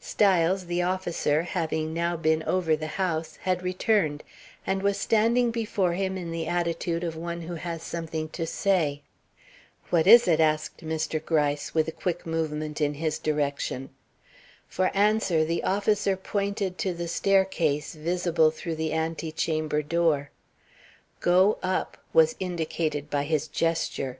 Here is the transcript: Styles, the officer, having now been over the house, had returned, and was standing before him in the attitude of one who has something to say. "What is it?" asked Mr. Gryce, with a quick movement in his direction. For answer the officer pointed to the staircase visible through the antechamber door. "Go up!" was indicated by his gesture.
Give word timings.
Styles, 0.00 0.66
the 0.66 0.82
officer, 0.82 1.44
having 1.44 1.94
now 1.94 2.16
been 2.16 2.42
over 2.48 2.74
the 2.74 2.88
house, 2.98 3.36
had 3.42 3.62
returned, 3.62 4.24
and 4.66 4.82
was 4.82 4.98
standing 4.98 5.52
before 5.52 5.92
him 5.92 6.16
in 6.18 6.32
the 6.32 6.48
attitude 6.48 7.04
of 7.04 7.14
one 7.14 7.42
who 7.42 7.54
has 7.54 7.80
something 7.80 8.28
to 8.30 8.44
say. 8.44 9.02
"What 9.90 10.08
is 10.08 10.26
it?" 10.26 10.40
asked 10.40 10.78
Mr. 10.78 11.24
Gryce, 11.24 11.74
with 11.74 11.86
a 11.86 11.92
quick 11.92 12.26
movement 12.26 12.80
in 12.80 12.94
his 12.94 13.20
direction. 13.20 13.90
For 14.66 14.90
answer 14.94 15.44
the 15.44 15.62
officer 15.62 16.16
pointed 16.16 16.76
to 16.78 16.92
the 16.92 17.06
staircase 17.06 17.94
visible 17.94 18.50
through 18.50 18.74
the 18.74 18.92
antechamber 18.92 19.80
door. 19.82 20.32
"Go 21.20 21.58
up!" 21.62 21.98
was 22.12 22.34
indicated 22.40 23.10
by 23.10 23.22
his 23.22 23.46
gesture. 23.46 24.18